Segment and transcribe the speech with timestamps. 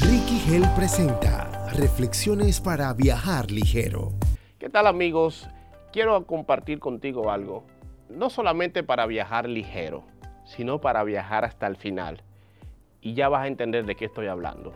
[0.00, 4.12] Ricky Gel presenta Reflexiones para viajar ligero.
[4.58, 5.48] ¿Qué tal amigos?
[5.92, 7.64] Quiero compartir contigo algo,
[8.08, 10.04] no solamente para viajar ligero,
[10.44, 12.22] sino para viajar hasta el final.
[13.00, 14.72] Y ya vas a entender de qué estoy hablando.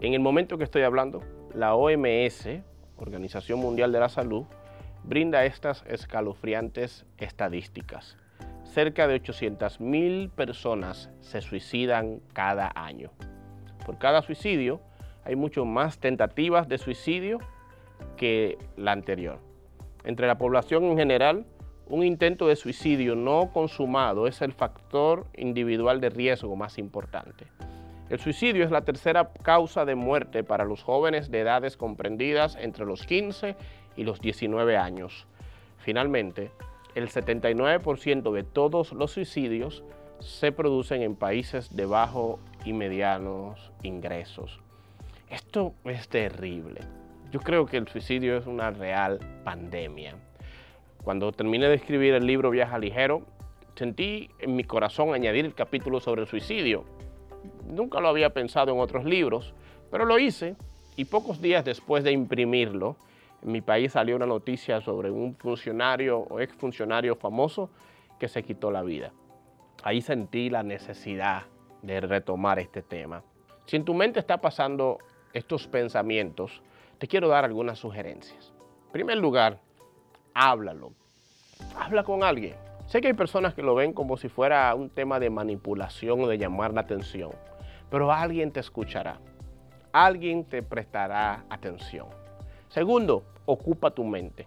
[0.00, 1.22] En el momento que estoy hablando,
[1.54, 2.46] la OMS,
[2.98, 4.44] Organización Mundial de la Salud,
[5.02, 8.18] brinda estas escalofriantes estadísticas.
[8.64, 13.12] Cerca de 800 mil personas se suicidan cada año.
[13.86, 14.80] Por cada suicidio
[15.24, 17.38] hay mucho más tentativas de suicidio
[18.16, 19.38] que la anterior.
[20.02, 21.46] Entre la población en general,
[21.86, 27.46] un intento de suicidio no consumado es el factor individual de riesgo más importante.
[28.10, 32.86] El suicidio es la tercera causa de muerte para los jóvenes de edades comprendidas entre
[32.86, 33.54] los 15
[33.96, 35.28] y los 19 años.
[35.78, 36.50] Finalmente,
[36.96, 39.84] el 79% de todos los suicidios
[40.20, 44.60] se producen en países de bajo y medianos ingresos.
[45.30, 46.80] Esto es terrible.
[47.32, 50.14] Yo creo que el suicidio es una real pandemia.
[51.04, 53.22] Cuando terminé de escribir el libro Viaja Ligero,
[53.74, 56.84] sentí en mi corazón añadir el capítulo sobre el suicidio.
[57.66, 59.54] Nunca lo había pensado en otros libros,
[59.90, 60.56] pero lo hice
[60.96, 62.96] y pocos días después de imprimirlo,
[63.42, 67.70] en mi país salió una noticia sobre un funcionario o exfuncionario famoso
[68.18, 69.12] que se quitó la vida
[69.82, 71.44] ahí sentí la necesidad
[71.82, 73.22] de retomar este tema.
[73.66, 74.98] Si en tu mente está pasando
[75.32, 76.62] estos pensamientos,
[76.98, 78.52] te quiero dar algunas sugerencias.
[78.86, 79.60] En primer lugar,
[80.34, 80.92] háblalo.
[81.78, 82.54] Habla con alguien.
[82.86, 86.28] Sé que hay personas que lo ven como si fuera un tema de manipulación o
[86.28, 87.32] de llamar la atención,
[87.90, 89.18] pero alguien te escuchará.
[89.92, 92.06] Alguien te prestará atención.
[92.68, 94.46] Segundo, ocupa tu mente.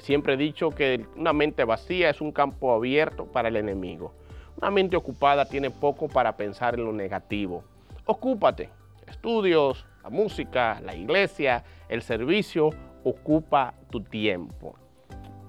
[0.00, 4.12] Siempre he dicho que una mente vacía es un campo abierto para el enemigo.
[4.58, 7.62] Una mente ocupada tiene poco para pensar en lo negativo.
[8.06, 8.70] Ocúpate.
[9.06, 12.70] Estudios, la música, la iglesia, el servicio,
[13.04, 14.74] ocupa tu tiempo.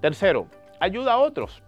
[0.02, 0.48] Tercero,
[0.80, 1.64] ayuda a otros.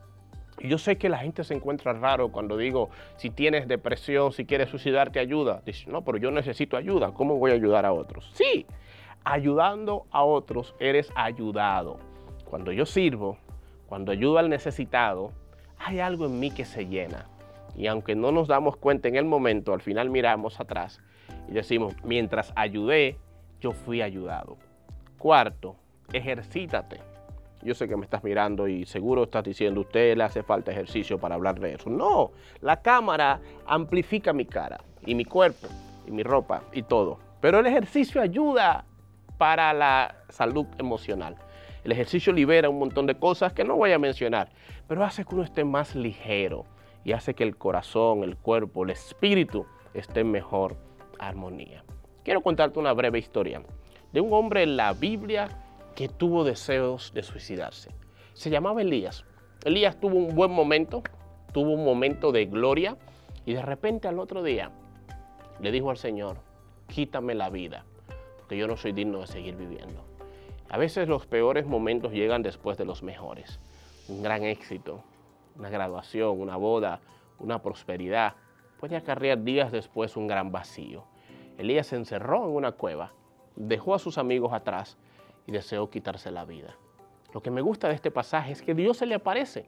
[0.59, 4.69] Yo sé que la gente se encuentra raro cuando digo, si tienes depresión, si quieres
[4.69, 5.61] suicidarte, ayuda.
[5.65, 7.13] Dice, no, pero yo necesito ayuda.
[7.13, 8.29] ¿Cómo voy a ayudar a otros?
[8.33, 8.65] Sí,
[9.23, 11.99] ayudando a otros eres ayudado.
[12.43, 13.37] Cuando yo sirvo,
[13.87, 15.31] cuando ayudo al necesitado,
[15.79, 17.25] hay algo en mí que se llena.
[17.75, 21.01] Y aunque no nos damos cuenta en el momento, al final miramos atrás
[21.47, 23.17] y decimos, mientras ayudé,
[23.61, 24.57] yo fui ayudado.
[25.17, 25.75] Cuarto,
[26.11, 26.99] ejercítate.
[27.61, 31.17] Yo sé que me estás mirando y seguro estás diciendo, usted le hace falta ejercicio
[31.17, 31.89] para hablar de eso.
[31.89, 35.67] No, la cámara amplifica mi cara y mi cuerpo
[36.07, 37.19] y mi ropa y todo.
[37.41, 38.85] Pero el ejercicio ayuda
[39.37, 41.35] para la salud emocional.
[41.83, 44.49] El ejercicio libera un montón de cosas que no voy a mencionar,
[44.87, 46.65] pero hace que uno esté más ligero
[47.05, 50.75] y hace que el corazón, el cuerpo, el espíritu esté en mejor
[51.19, 51.83] armonía.
[52.23, 53.61] Quiero contarte una breve historia
[54.11, 55.47] de un hombre en la Biblia
[55.95, 57.91] que tuvo deseos de suicidarse.
[58.33, 59.25] Se llamaba Elías.
[59.65, 61.03] Elías tuvo un buen momento,
[61.53, 62.97] tuvo un momento de gloria
[63.45, 64.71] y de repente al otro día
[65.59, 66.37] le dijo al Señor,
[66.87, 67.85] quítame la vida,
[68.37, 70.08] porque yo no soy digno de seguir viviendo.
[70.69, 73.59] A veces los peores momentos llegan después de los mejores.
[74.07, 75.03] Un gran éxito,
[75.57, 76.99] una graduación, una boda,
[77.39, 78.35] una prosperidad,
[78.79, 81.05] puede acarrear días después un gran vacío.
[81.57, 83.13] Elías se encerró en una cueva,
[83.55, 84.97] dejó a sus amigos atrás
[85.47, 86.75] y deseó quitarse la vida.
[87.33, 89.65] Lo que me gusta de este pasaje es que Dios se le aparece,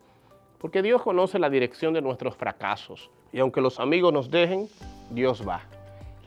[0.60, 3.10] porque Dios conoce la dirección de nuestros fracasos.
[3.34, 4.68] Y aunque los amigos nos dejen,
[5.10, 5.64] Dios va.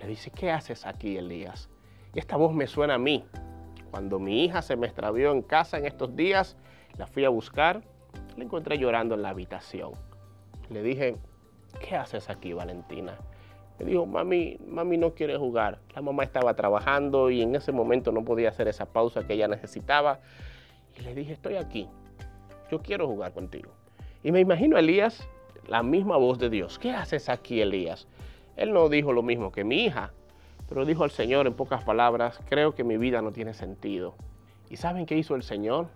[0.00, 1.70] Le dice, ¿qué haces aquí, Elías?
[2.12, 3.24] Y esta voz me suena a mí,
[3.94, 6.56] cuando mi hija se me extravió en casa en estos días,
[6.98, 7.80] la fui a buscar,
[8.36, 9.92] la encontré llorando en la habitación.
[10.68, 11.14] Le dije,
[11.78, 13.16] ¿qué haces aquí, Valentina?
[13.78, 15.78] Me dijo, mami, mami no quiere jugar.
[15.94, 19.46] La mamá estaba trabajando y en ese momento no podía hacer esa pausa que ella
[19.46, 20.18] necesitaba.
[20.98, 21.88] Y le dije, estoy aquí.
[22.72, 23.70] Yo quiero jugar contigo.
[24.24, 25.24] Y me imagino a Elías,
[25.68, 26.80] la misma voz de Dios.
[26.80, 28.08] ¿Qué haces aquí, Elías?
[28.56, 30.12] Él no dijo lo mismo que mi hija.
[30.68, 34.14] Pero dijo al Señor en pocas palabras, creo que mi vida no tiene sentido.
[34.70, 35.88] ¿Y saben qué hizo el Señor?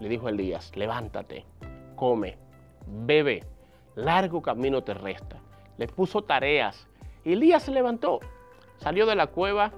[0.00, 1.44] Le dijo Elías, levántate,
[1.94, 2.36] come,
[2.86, 3.44] bebe,
[3.94, 5.36] largo camino te resta.
[5.78, 6.88] Le puso tareas.
[7.24, 8.20] Elías se levantó,
[8.78, 9.72] salió de la cueva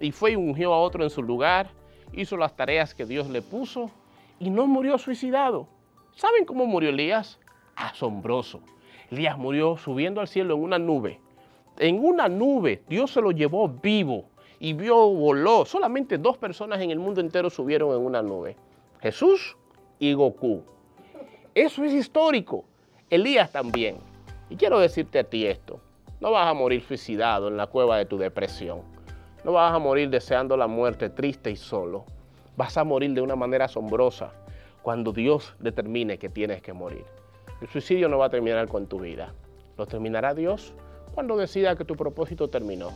[0.00, 1.70] y fue y ungió a otro en su lugar,
[2.12, 3.90] hizo las tareas que Dios le puso
[4.38, 5.68] y no murió suicidado.
[6.16, 7.38] ¿Saben cómo murió Elías?
[7.76, 8.60] Asombroso.
[9.10, 11.20] Elías murió subiendo al cielo en una nube
[11.78, 14.26] en una nube, Dios se lo llevó vivo
[14.58, 15.64] y vio, voló.
[15.64, 18.56] Solamente dos personas en el mundo entero subieron en una nube.
[19.00, 19.56] Jesús
[19.98, 20.62] y Goku.
[21.54, 22.64] Eso es histórico.
[23.10, 23.96] Elías también.
[24.48, 25.80] Y quiero decirte a ti esto.
[26.20, 28.82] No vas a morir suicidado en la cueva de tu depresión.
[29.44, 32.04] No vas a morir deseando la muerte triste y solo.
[32.56, 34.32] Vas a morir de una manera asombrosa
[34.82, 37.04] cuando Dios determine que tienes que morir.
[37.60, 39.34] El suicidio no va a terminar con tu vida.
[39.76, 40.72] Lo terminará Dios
[41.14, 42.90] cuando decida que tu propósito terminó.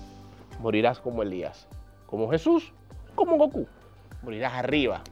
[0.61, 1.67] Morirás como Elías,
[2.07, 2.73] como Jesús,
[3.15, 3.67] como Goku.
[4.23, 5.03] Morirás arriba